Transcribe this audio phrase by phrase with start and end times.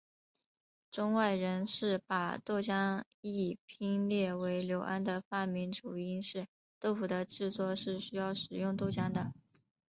[0.89, 6.47] 中外人士把豆浆一拼列为刘安的发明主因是
[6.79, 9.31] 豆腐的制作是需要使用豆浆的。